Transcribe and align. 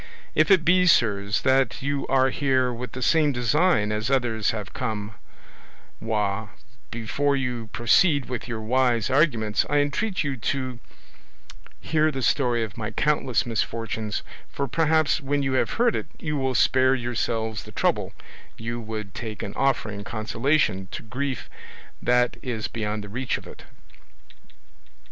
If 0.33 0.49
it 0.49 0.65
be, 0.65 0.87
sirs, 0.87 1.43
that 1.43 1.83
you 1.83 2.07
are 2.07 2.31
here 2.31 2.73
with 2.73 2.93
the 2.93 3.03
same 3.03 3.31
design 3.31 3.91
as 3.91 4.09
others 4.09 4.49
have 4.49 4.73
come 4.73 5.11
with, 5.99 6.49
before 6.89 7.35
you 7.35 7.67
proceed 7.71 8.25
with 8.25 8.47
your 8.47 8.61
wise 8.61 9.11
arguments, 9.11 9.63
I 9.69 9.77
entreat 9.77 10.23
you 10.23 10.37
to 10.37 10.79
hear 11.79 12.09
the 12.09 12.23
story 12.23 12.63
of 12.63 12.77
my 12.79 12.89
countless 12.89 13.45
misfortunes, 13.45 14.23
for 14.49 14.67
perhaps 14.67 15.21
when 15.21 15.43
you 15.43 15.53
have 15.53 15.73
heard 15.73 15.95
it 15.95 16.07
you 16.17 16.35
will 16.35 16.55
spare 16.55 16.95
yourselves 16.95 17.63
the 17.65 17.71
trouble 17.71 18.11
you 18.57 18.79
would 18.79 19.13
take 19.13 19.43
in 19.43 19.53
offering 19.53 20.03
consolation 20.03 20.87
to 20.93 21.03
grief 21.03 21.47
that 22.01 22.37
is 22.41 22.67
beyond 22.67 23.03
the 23.03 23.09
reach 23.09 23.37
of 23.37 23.45
it." 23.45 23.65